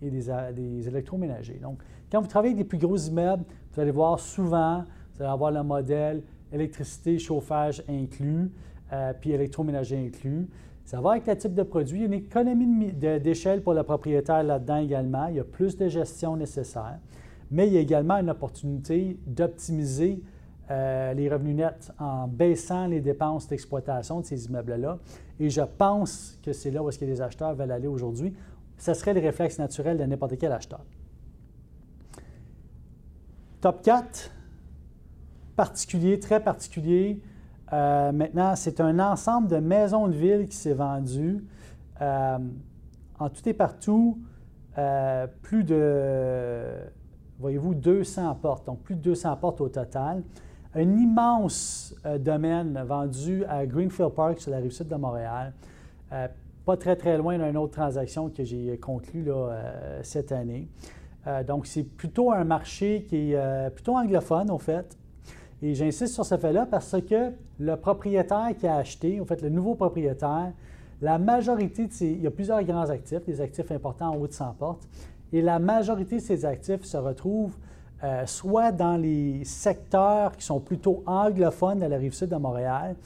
des, 0.01 0.89
électroménagers. 0.89 1.59
Donc, 1.61 1.81
quand 2.11 2.21
vous 2.21 2.29
travaillez 2.29 2.55
avec 2.55 2.65
des 2.65 2.69
plus 2.69 2.79
gros 2.79 2.97
immeubles, 2.97 3.45
vous 3.73 3.81
allez 3.81 3.91
voir 3.91 4.21
souvent, 4.21 4.85
vous 5.15 5.23
allez 5.23 5.33
avoir 5.33 5.51
le 5.51 5.65
modèle 5.65 6.23
électricité, 6.53 7.19
chauffage 7.19 7.83
inclus, 7.89 8.51
puis 9.21 9.33
électroménager 9.33 9.97
inclus. 9.97 10.49
Ça 10.91 11.01
va 11.01 11.13
avec 11.13 11.29
le 11.29 11.39
type 11.39 11.55
de 11.55 11.63
produit. 11.63 11.99
Il 11.99 12.01
y 12.01 12.03
a 12.03 12.07
une 12.07 12.15
économie 12.15 12.93
d'échelle 12.93 13.63
pour 13.63 13.75
le 13.75 13.85
propriétaire 13.85 14.43
là-dedans 14.43 14.79
également. 14.79 15.29
Il 15.29 15.37
y 15.37 15.39
a 15.39 15.45
plus 15.45 15.77
de 15.77 15.87
gestion 15.87 16.35
nécessaire. 16.35 16.99
Mais 17.49 17.69
il 17.69 17.75
y 17.75 17.77
a 17.77 17.81
également 17.81 18.17
une 18.17 18.29
opportunité 18.29 19.17
d'optimiser 19.25 20.21
euh, 20.69 21.15
les 21.15 21.29
revenus 21.29 21.55
nets 21.55 21.93
en 22.01 22.27
baissant 22.27 22.89
les 22.89 23.01
dépenses 23.01 23.47
d'exploitation 23.47 24.19
de 24.19 24.27
ces 24.27 24.47
immeubles-là. 24.47 24.99
Et 25.39 25.49
je 25.49 25.61
pense 25.61 26.41
que 26.43 26.53
c'est 26.53 26.73
là 26.73 26.83
où 26.83 26.89
est-ce 26.89 26.99
que 26.99 27.05
les 27.05 27.23
acheteurs 27.23 27.55
veulent 27.55 27.71
aller 27.71 27.87
aujourd'hui. 27.87 28.35
Ce 28.77 28.93
serait 28.93 29.15
le 29.15 29.21
réflexe 29.21 29.61
naturel 29.61 29.97
de 29.97 30.03
n'importe 30.03 30.39
quel 30.39 30.51
acheteur. 30.51 30.85
Top 33.61 33.81
4, 33.83 34.33
particulier, 35.55 36.19
très 36.19 36.43
particulier. 36.43 37.23
Euh, 37.73 38.13
maintenant, 38.13 38.57
c'est 38.57 38.81
un 38.81 38.99
ensemble 38.99 39.49
de 39.49 39.57
maisons 39.57 40.09
de 40.09 40.15
ville 40.15 40.49
qui 40.49 40.57
s'est 40.57 40.75
vendu. 40.75 41.45
Euh, 42.01 42.39
en 43.19 43.29
tout 43.29 43.49
et 43.49 43.55
partout, 43.55 44.19
euh, 44.79 45.27
plus 45.43 45.63
de, 45.63 46.65
voyez-vous, 47.39 47.75
200 47.75 48.35
portes, 48.37 48.67
donc 48.67 48.81
plus 48.81 48.97
de 48.97 49.01
200 49.01 49.37
portes 49.37 49.61
au 49.61 49.69
total. 49.69 50.23
Un 50.75 50.97
immense 50.97 51.95
domaine 52.21 52.81
vendu 52.87 53.45
à 53.47 53.67
Greenfield 53.67 54.13
Park 54.13 54.41
sur 54.41 54.53
la 54.53 54.59
rive 54.59 54.71
sud 54.71 54.87
de 54.87 54.95
Montréal, 54.95 55.53
pas 56.65 56.77
très 56.77 56.95
très 56.95 57.19
loin 57.19 57.37
d'une 57.39 57.57
autre 57.57 57.73
transaction 57.73 58.31
que 58.31 58.45
j'ai 58.45 58.79
conclue 58.79 59.29
cette 60.05 60.31
année. 60.31 60.69
donc, 61.45 61.67
c'est 61.67 61.83
plutôt 61.83 62.31
un 62.31 62.45
marché 62.45 63.05
qui 63.09 63.33
est 63.33 63.71
plutôt 63.75 63.97
anglophone, 63.97 64.49
au 64.49 64.59
fait. 64.59 64.97
Et 65.63 65.75
j'insiste 65.75 66.15
sur 66.15 66.25
ce 66.25 66.37
fait-là 66.37 66.67
parce 66.67 66.97
que 67.03 67.33
le 67.59 67.77
propriétaire 67.77 68.51
qui 68.59 68.67
a 68.67 68.77
acheté, 68.77 69.21
en 69.21 69.25
fait, 69.25 69.43
le 69.43 69.51
nouveau 69.51 69.75
propriétaire, 69.75 70.53
la 71.03 71.19
majorité 71.19 71.87
de 71.87 71.93
ces, 71.93 72.07
il 72.07 72.23
y 72.23 72.27
a 72.27 72.31
plusieurs 72.31 72.63
grands 72.63 72.89
actifs, 72.89 73.25
des 73.25 73.41
actifs 73.41 73.71
importants 73.71 74.11
en 74.11 74.17
haut 74.17 74.27
de 74.27 74.33
100 74.33 74.55
portes, 74.59 74.89
et 75.33 75.43
la 75.43 75.59
majorité 75.59 76.17
de 76.17 76.21
ces 76.21 76.45
actifs 76.45 76.85
se 76.85 76.97
retrouvent 76.97 77.57
euh, 78.03 78.25
soit 78.27 78.73
dans 78.73 78.97
les 78.97 79.45
secteurs 79.45 80.37
qui 80.37 80.45
sont 80.45 80.61
plutôt 80.61 81.03
anglophones 81.07 81.81
de 81.81 81.87
la 81.87 81.99
rive 81.99 82.15
sud 82.15 82.31
de 82.31 82.37
Montréal, 82.37 82.97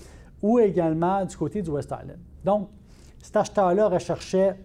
ou 0.42 0.58
également 0.58 1.24
du 1.24 1.36
côté 1.36 1.62
du 1.62 1.70
West 1.70 1.90
Island. 1.90 2.18
Donc, 2.44 2.68
cet 3.20 3.36
acheteur-là 3.36 3.88
recherchait 3.88 4.56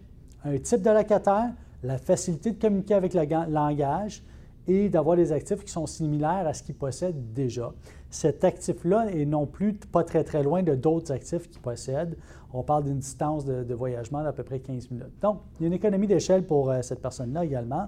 un 0.44 0.58
type 0.58 0.82
de 0.82 0.90
locataire, 0.90 1.52
la 1.84 1.98
facilité 1.98 2.52
de 2.52 2.62
communiquer 2.62 2.94
avec 2.94 3.14
le 3.14 3.22
langage, 3.50 4.22
et 4.70 4.88
d'avoir 4.88 5.18
des 5.18 5.32
actifs 5.32 5.64
qui 5.66 5.72
sont 5.72 5.88
similaires 5.88 6.46
à 6.48 6.54
ce 6.54 6.62
qu'ils 6.62 6.76
possèdent 6.76 7.34
déjà. 7.34 7.74
Cet 8.12 8.44
actif-là 8.44 9.08
est 9.12 9.26
non 9.26 9.48
plus 9.48 9.74
pas 9.74 10.04
très 10.04 10.24
très 10.24 10.44
loin 10.44 10.62
de 10.62 10.76
d'autres 10.76 11.12
actifs 11.12 11.50
qu'ils 11.50 11.62
possèdent. 11.62 12.16
On 12.54 12.62
parle 12.62 12.84
d'une 12.84 13.00
distance 13.00 13.46
de, 13.46 13.74
voyagement 13.74 14.24
d'à 14.24 14.32
peu 14.32 14.44
près 14.44 14.60
15 14.60 14.92
minutes. 14.92 15.20
Donc, 15.22 15.40
il 15.60 15.64
y 15.64 15.66
a 15.66 15.68
une 15.68 15.74
économie 15.74 16.06
d'échelle 16.06 16.46
pour 16.46 16.70
euh, 16.70 16.82
cette 16.84 17.02
personne-là 17.02 17.46
également. 17.46 17.88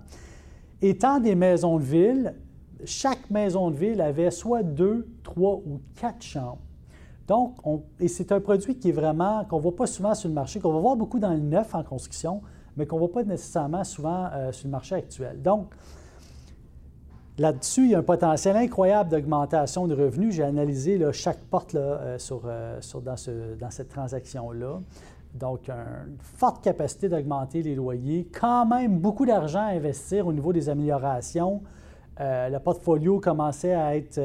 Étant 0.81 1.19
des 1.19 1.35
maisons 1.35 1.77
de 1.77 1.83
ville, 1.83 2.33
chaque 2.83 3.29
maison 3.29 3.69
de 3.69 3.75
ville 3.75 4.01
avait 4.01 4.31
soit 4.31 4.63
deux, 4.63 5.07
trois 5.21 5.61
ou 5.65 5.81
quatre 5.95 6.23
chambres. 6.23 6.61
Donc, 7.27 7.57
et 7.99 8.07
c'est 8.07 8.31
un 8.31 8.39
produit 8.41 8.75
qui 8.75 8.89
est 8.89 8.93
vraiment, 8.93 9.45
qu'on 9.45 9.57
ne 9.57 9.61
voit 9.61 9.75
pas 9.75 9.85
souvent 9.85 10.15
sur 10.15 10.29
le 10.29 10.35
marché, 10.35 10.59
qu'on 10.59 10.73
va 10.73 10.79
voir 10.79 10.95
beaucoup 10.95 11.19
dans 11.19 11.31
le 11.31 11.39
neuf 11.39 11.75
en 11.75 11.83
construction, 11.83 12.41
mais 12.75 12.87
qu'on 12.87 12.95
ne 12.95 13.01
voit 13.01 13.11
pas 13.11 13.23
nécessairement 13.23 13.83
souvent 13.83 14.29
euh, 14.33 14.51
sur 14.51 14.67
le 14.67 14.71
marché 14.71 14.95
actuel. 14.95 15.41
Donc, 15.43 15.67
Là-dessus, 17.37 17.85
il 17.85 17.91
y 17.91 17.95
a 17.95 17.99
un 17.99 18.03
potentiel 18.03 18.57
incroyable 18.57 19.09
d'augmentation 19.09 19.87
de 19.87 19.95
revenus. 19.95 20.35
J'ai 20.35 20.43
analysé 20.43 20.99
chaque 21.13 21.39
porte 21.39 21.75
euh, 21.75 22.17
euh, 22.47 22.79
dans, 23.03 23.69
cette 23.69 23.89
transaction-là. 23.89 24.79
Donc, 25.33 25.69
une 25.69 26.17
forte 26.19 26.61
capacité 26.61 27.07
d'augmenter 27.07 27.63
les 27.63 27.73
loyers, 27.73 28.27
quand 28.37 28.65
même 28.65 28.99
beaucoup 28.99 29.25
d'argent 29.25 29.61
à 29.61 29.71
investir 29.71 30.27
au 30.27 30.33
niveau 30.33 30.51
des 30.51 30.67
améliorations. 30.67 31.61
Euh, 32.19 32.49
le 32.49 32.59
portfolio 32.59 33.21
commençait 33.21 33.73
à 33.73 33.95
être 33.95 34.19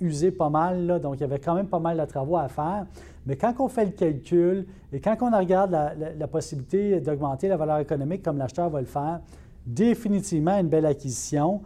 usé 0.00 0.30
pas 0.30 0.48
mal, 0.48 1.00
donc 1.02 1.16
il 1.16 1.22
y 1.22 1.24
avait 1.24 1.40
quand 1.40 1.54
même 1.54 1.66
pas 1.66 1.80
mal 1.80 1.98
de 1.98 2.04
travaux 2.04 2.36
à 2.36 2.46
faire. 2.46 2.86
Mais 3.26 3.34
quand 3.34 3.54
on 3.58 3.68
fait 3.68 3.86
le 3.86 3.90
calcul 3.90 4.66
et 4.92 5.00
quand 5.00 5.16
on 5.20 5.36
regarde 5.36 5.76
la 6.16 6.26
possibilité 6.28 7.00
d'augmenter 7.00 7.48
la 7.48 7.56
valeur 7.56 7.78
économique 7.78 8.22
comme 8.22 8.38
l'acheteur 8.38 8.70
va 8.70 8.80
le 8.80 8.86
faire, 8.86 9.20
définitivement 9.66 10.58
une 10.58 10.68
belle 10.68 10.86
acquisition. 10.86 11.60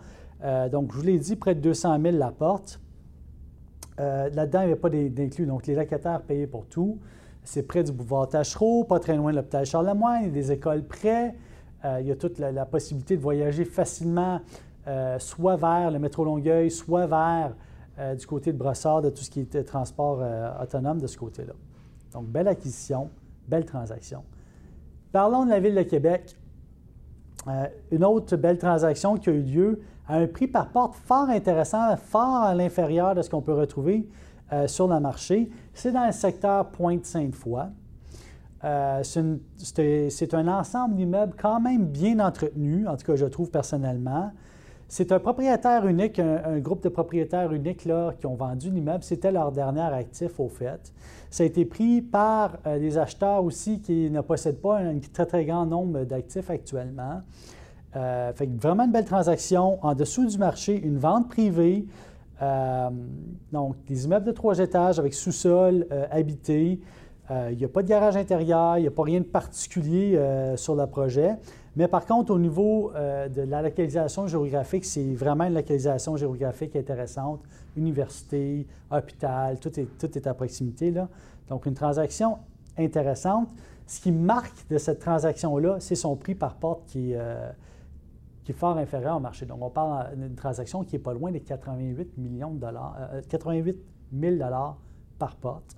Euh, 0.46 0.68
donc, 0.68 0.92
je 0.92 0.96
vous 0.96 1.02
l'ai 1.02 1.18
dit, 1.18 1.36
près 1.36 1.54
de 1.54 1.60
200 1.60 2.00
000 2.00 2.16
la 2.16 2.30
porte. 2.30 2.80
Euh, 3.98 4.30
là-dedans, 4.30 4.60
il 4.60 4.66
n'y 4.66 4.72
avait 4.72 4.80
pas 4.80 4.90
d'inclus. 4.90 5.46
Donc, 5.46 5.66
les 5.66 5.74
locataires 5.74 6.22
payaient 6.22 6.46
pour 6.46 6.66
tout. 6.66 6.98
C'est 7.42 7.64
près 7.64 7.82
du 7.82 7.92
boulevard 7.92 8.28
Tachereau, 8.28 8.84
pas 8.84 9.00
très 9.00 9.16
loin 9.16 9.32
de 9.32 9.36
l'hôpital 9.36 9.66
Charlemagne. 9.66 10.22
Il 10.22 10.26
y 10.26 10.30
a 10.30 10.32
des 10.32 10.52
écoles 10.52 10.84
près. 10.84 11.34
Euh, 11.84 11.98
il 12.00 12.06
y 12.06 12.12
a 12.12 12.16
toute 12.16 12.38
la, 12.38 12.66
possibilité 12.66 13.16
de 13.16 13.22
voyager 13.22 13.64
facilement, 13.64 14.40
soit 15.18 15.56
vers 15.56 15.90
le 15.90 15.98
métro 15.98 16.24
Longueuil, 16.24 16.70
soit 16.70 17.06
vers 17.06 17.54
du 18.16 18.26
côté 18.26 18.52
de 18.52 18.58
Brossard, 18.58 19.02
de 19.02 19.10
tout 19.10 19.22
ce 19.22 19.30
qui 19.30 19.40
était 19.40 19.64
transport 19.64 20.22
autonome 20.62 21.00
de 21.00 21.06
ce 21.06 21.16
côté-là. 21.16 21.54
Donc, 22.12 22.26
belle 22.26 22.46
acquisition, 22.46 23.10
belle 23.48 23.64
transaction. 23.64 24.22
Parlons 25.12 25.44
de 25.44 25.50
la 25.50 25.60
Ville 25.60 25.74
de 25.74 25.82
Québec. 25.82 26.36
Une 27.90 28.04
autre 28.04 28.36
belle 28.36 28.58
transaction 28.58 29.16
qui 29.16 29.30
a 29.30 29.32
eu 29.32 29.42
lieu 29.42 29.80
à 30.08 30.16
un 30.16 30.26
prix 30.26 30.46
par 30.46 30.68
porte 30.68 30.94
fort 30.94 31.28
intéressant, 31.28 31.96
fort 31.96 32.42
à 32.44 32.54
l'inférieur 32.54 33.14
de 33.14 33.22
ce 33.22 33.30
qu'on 33.30 33.42
peut 33.42 33.54
retrouver 33.54 34.08
euh, 34.52 34.66
sur 34.68 34.86
le 34.88 35.00
marché. 35.00 35.50
C'est 35.74 35.92
dans 35.92 36.06
le 36.06 36.12
secteur 36.12 36.70
Pointe-Sainte-Foy. 36.70 37.64
Euh, 38.64 39.02
c'est 39.02 40.34
un 40.34 40.48
ensemble 40.48 40.94
d'immeubles 40.94 41.34
quand 41.40 41.60
même 41.60 41.86
bien 41.86 42.20
entretenu, 42.20 42.86
en 42.88 42.96
tout 42.96 43.04
cas 43.04 43.16
je 43.16 43.26
trouve 43.26 43.50
personnellement. 43.50 44.32
C'est 44.88 45.10
un 45.10 45.18
propriétaire 45.18 45.84
unique, 45.86 46.20
un, 46.20 46.58
groupe 46.60 46.82
de 46.84 46.88
propriétaires 46.88 47.52
uniques 47.52 47.84
là, 47.84 48.12
qui 48.18 48.26
ont 48.26 48.36
vendu 48.36 48.70
l'immeuble. 48.70 49.02
C'était 49.02 49.32
leur 49.32 49.50
dernier 49.50 49.80
actif 49.80 50.38
au 50.38 50.48
fait. 50.48 50.92
Ça 51.28 51.42
a 51.42 51.46
été 51.46 51.64
pris 51.64 52.02
par 52.02 52.58
euh, 52.66 52.78
des 52.78 52.96
acheteurs 52.96 53.42
aussi 53.42 53.80
qui 53.80 54.10
ne 54.10 54.20
possèdent 54.20 54.60
pas 54.60 54.78
un 54.78 54.98
très, 55.12 55.26
très 55.26 55.44
grand 55.44 55.66
nombre 55.66 56.04
d'actifs 56.04 56.50
actuellement. 56.50 57.22
Euh, 57.96 58.32
fait 58.34 58.48
vraiment 58.60 58.84
une 58.84 58.92
belle 58.92 59.04
transaction. 59.04 59.84
En 59.84 59.94
dessous 59.94 60.26
du 60.26 60.38
marché, 60.38 60.78
une 60.78 60.98
vente 60.98 61.28
privée. 61.28 61.86
Euh, 62.42 62.90
donc, 63.50 63.76
des 63.86 64.04
immeubles 64.04 64.26
de 64.26 64.32
trois 64.32 64.58
étages 64.58 64.98
avec 64.98 65.14
sous-sol 65.14 65.86
habité. 66.10 66.78
il 67.30 67.56
n'y 67.56 67.64
a 67.64 67.68
pas 67.68 67.82
de 67.82 67.88
garage 67.88 68.16
intérieur, 68.16 68.78
il 68.78 68.82
n'y 68.82 68.86
a 68.86 68.90
pas 68.92 69.02
rien 69.02 69.20
de 69.20 69.24
particulier 69.24 70.20
sur 70.56 70.76
le 70.76 70.86
projet. 70.86 71.36
Mais 71.76 71.88
par 71.88 72.06
contre, 72.06 72.32
au 72.32 72.38
niveau 72.38 72.90
euh, 72.94 73.28
de 73.28 73.42
la 73.42 73.60
localisation 73.60 74.26
géographique, 74.26 74.86
c'est 74.86 75.12
vraiment 75.12 75.44
une 75.44 75.54
localisation 75.54 76.16
géographique 76.16 76.74
intéressante. 76.74 77.40
Université, 77.76 78.66
hôpital, 78.90 79.60
tout 79.60 79.78
est, 79.78 79.86
tout 79.98 80.16
est 80.16 80.26
à 80.26 80.32
proximité. 80.32 80.90
Là. 80.90 81.06
Donc, 81.50 81.66
une 81.66 81.74
transaction 81.74 82.38
intéressante. 82.78 83.48
Ce 83.86 84.00
qui 84.00 84.10
marque 84.10 84.66
de 84.70 84.78
cette 84.78 85.00
transaction-là, 85.00 85.76
c'est 85.80 85.94
son 85.94 86.16
prix 86.16 86.34
par 86.34 86.54
porte 86.54 86.86
qui, 86.86 87.12
euh, 87.14 87.50
qui, 88.46 88.52
est 88.52 88.54
fort 88.54 88.78
inférieur 88.78 89.16
au 89.16 89.20
marché. 89.20 89.44
Donc, 89.44 89.58
on 89.60 89.70
parle 89.70 90.16
d'une 90.16 90.34
transaction 90.34 90.84
qui 90.84 90.94
n'est 90.94 91.02
pas 91.02 91.12
loin 91.12 91.32
des 91.32 91.40
88 91.40 92.16
millions 92.16 92.54
de 92.54 92.60
dollars, 92.60 92.96
88 93.28 93.70
euh, 93.70 94.20
000 94.20 94.36
dollars 94.36 94.76
par 95.18 95.36
porte. 95.36 95.76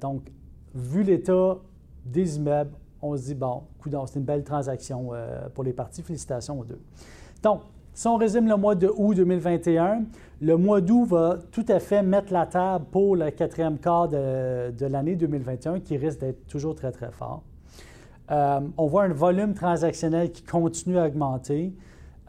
donc, 0.00 0.30
vu 0.74 1.02
l'état 1.02 1.58
des 2.04 2.36
immeubles, 2.36 2.72
on 3.02 3.16
se 3.16 3.24
dit, 3.24 3.34
bon, 3.34 3.62
c'est 4.06 4.18
une 4.18 4.24
belle 4.24 4.44
transaction 4.44 5.10
euh, 5.12 5.48
pour 5.54 5.64
les 5.64 5.72
parties. 5.72 6.02
Félicitations 6.02 6.60
aux 6.60 6.64
deux. 6.64 6.80
Donc, 7.42 7.62
si 7.92 8.06
on 8.06 8.16
résume 8.16 8.46
le 8.46 8.56
mois 8.56 8.74
de 8.74 8.90
août 8.94 9.14
2021, 9.14 10.04
le 10.40 10.56
mois 10.56 10.80
d'août 10.80 11.04
va 11.04 11.38
tout 11.50 11.64
à 11.68 11.80
fait 11.80 12.02
mettre 12.02 12.32
la 12.32 12.46
table 12.46 12.86
pour 12.90 13.16
le 13.16 13.30
quatrième 13.30 13.78
quart 13.78 14.08
de, 14.08 14.86
l'année 14.86 15.16
2021 15.16 15.80
qui 15.80 15.96
risque 15.96 16.20
d'être 16.20 16.46
toujours 16.46 16.74
très, 16.74 16.92
très 16.92 17.10
fort. 17.10 17.42
Euh, 18.30 18.60
on 18.76 18.86
voit 18.86 19.04
un 19.04 19.12
volume 19.12 19.54
transactionnel 19.54 20.30
qui 20.30 20.42
continue 20.42 20.98
à 20.98 21.06
augmenter. 21.06 21.72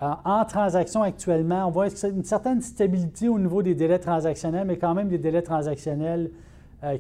Euh, 0.02 0.10
en 0.26 0.46
transaction 0.46 1.04
actuellement, 1.04 1.68
on 1.68 1.72
voit 1.72 1.88
une 2.04 2.24
certaine 2.24 2.62
stabilité 2.62 3.28
au 3.28 3.38
niveau 3.38 3.62
des 3.62 3.76
délais 3.76 4.00
transactionnels, 4.00 4.66
mais 4.66 4.78
quand 4.78 4.96
même 4.96 5.10
des 5.10 5.20
délais 5.20 5.44
transactionnels 5.44 6.32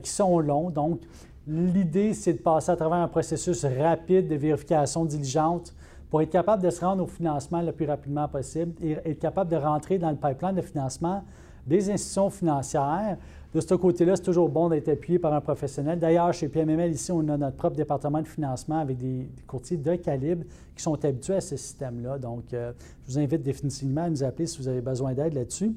qui 0.03 0.11
sont 0.11 0.37
longs. 0.37 0.69
Donc, 0.69 0.99
L'idée, 1.47 2.13
c'est 2.13 2.33
de 2.33 2.37
passer 2.37 2.71
à 2.71 2.75
travers 2.75 2.99
un 2.99 3.07
processus 3.07 3.65
rapide 3.65 4.27
de 4.27 4.35
vérification 4.35 5.05
diligente 5.05 5.73
pour 6.09 6.21
être 6.21 6.29
capable 6.29 6.61
de 6.61 6.69
se 6.69 6.85
rendre 6.85 7.03
au 7.03 7.07
financement 7.07 7.61
le 7.61 7.71
plus 7.71 7.87
rapidement 7.87 8.27
possible 8.27 8.73
et 8.81 8.91
être 8.91 9.19
capable 9.19 9.49
de 9.49 9.55
rentrer 9.55 9.97
dans 9.97 10.11
le 10.11 10.17
pipeline 10.17 10.55
de 10.55 10.61
financement 10.61 11.23
des 11.65 11.89
institutions 11.89 12.29
financières. 12.29 13.17
De 13.53 13.59
ce 13.59 13.75
côté-là, 13.75 14.15
c'est 14.15 14.23
toujours 14.23 14.47
bon 14.47 14.69
d'être 14.69 14.87
appuyé 14.87 15.19
par 15.19 15.33
un 15.33 15.41
professionnel. 15.41 15.99
D'ailleurs, 15.99 16.33
chez 16.33 16.47
PMML, 16.47 16.91
ici, 16.91 17.11
on 17.11 17.27
a 17.27 17.37
notre 17.37 17.57
propre 17.57 17.75
département 17.75 18.21
de 18.21 18.27
financement 18.27 18.79
avec 18.79 18.97
des, 18.97 19.29
courtiers 19.45 19.75
de 19.75 19.95
calibre 19.95 20.45
qui 20.75 20.81
sont 20.81 21.03
habitués 21.03 21.35
à 21.35 21.41
ce 21.41 21.57
système-là. 21.57 22.17
Donc, 22.17 22.53
euh, 22.53 22.71
je 23.05 23.11
vous 23.11 23.19
invite 23.19 23.43
définitivement 23.43 24.03
à 24.03 24.09
nous 24.09 24.23
appeler 24.23 24.47
si 24.47 24.57
vous 24.57 24.69
avez 24.69 24.81
besoin 24.81 25.13
d'aide 25.13 25.33
là-dessus. 25.33 25.73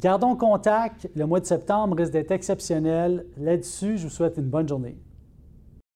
Gardons 0.00 0.34
contact. 0.34 1.10
Le 1.14 1.26
mois 1.26 1.40
de 1.40 1.44
septembre 1.44 1.96
risque 1.96 2.12
d'être 2.12 2.30
exceptionnel. 2.30 3.26
Là-dessus, 3.36 3.98
je 3.98 4.04
vous 4.04 4.12
souhaite 4.12 4.38
une 4.38 4.48
bonne 4.48 4.66
journée. 4.66 4.96